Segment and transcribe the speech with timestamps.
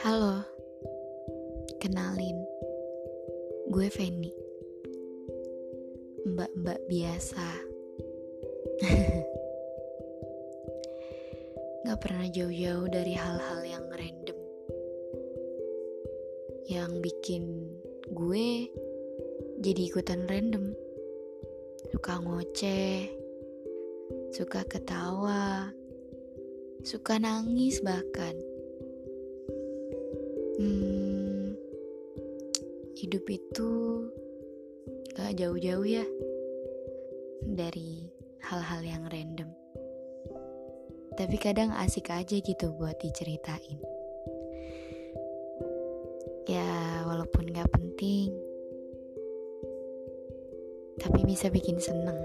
[0.00, 0.40] Halo,
[1.76, 2.40] kenalin,
[3.68, 4.32] gue Feni,
[6.24, 7.44] mbak-mbak biasa.
[11.84, 14.40] Gak pernah jauh-jauh dari hal-hal yang random,
[16.64, 17.68] yang bikin
[18.08, 18.72] gue
[19.60, 20.72] jadi ikutan random,
[21.92, 23.04] suka ngoceh,
[24.32, 25.76] suka ketawa,
[26.88, 28.49] suka nangis bahkan.
[30.60, 31.56] Hmm,
[32.92, 33.70] hidup itu
[35.16, 36.04] gak jauh-jauh ya
[37.48, 38.12] dari
[38.44, 39.48] hal-hal yang random.
[41.16, 43.80] Tapi kadang asik aja gitu buat diceritain.
[46.44, 46.68] Ya,
[47.08, 48.28] walaupun gak penting,
[51.00, 52.20] tapi bisa bikin seneng.